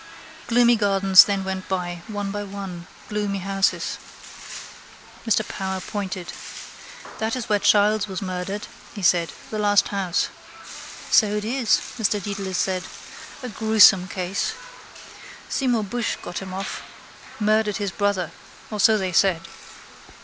Gloomy 0.47 0.77
gardens 0.77 1.23
then 1.25 1.43
went 1.43 1.69
by: 1.69 2.01
one 2.07 2.31
by 2.31 2.43
one: 2.43 2.87
gloomy 3.07 3.37
houses. 3.37 3.99
Mr 5.27 5.47
Power 5.47 5.79
pointed. 5.79 6.33
—That 7.19 7.35
is 7.35 7.47
where 7.47 7.59
Childs 7.59 8.07
was 8.07 8.19
murdered, 8.19 8.65
he 8.95 9.03
said. 9.03 9.31
The 9.51 9.59
last 9.59 9.89
house. 9.89 10.29
—So 11.11 11.27
it 11.35 11.45
is, 11.45 11.79
Mr 11.99 12.19
Dedalus 12.19 12.57
said. 12.57 12.81
A 13.43 13.49
gruesome 13.49 14.07
case. 14.07 14.53
Seymour 15.49 15.83
Bushe 15.83 16.15
got 16.23 16.39
him 16.39 16.51
off. 16.51 16.81
Murdered 17.39 17.77
his 17.77 17.91
brother. 17.91 18.31
Or 18.71 18.79
so 18.79 18.97
they 18.97 19.11
said. 19.11 19.43